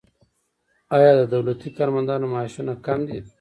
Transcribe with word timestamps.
آیا 0.95 1.11
د 1.15 1.21
دولتي 1.33 1.69
کارمندانو 1.77 2.31
معاشونه 2.33 2.73
کم 2.85 2.99
دي؟ 3.07 3.19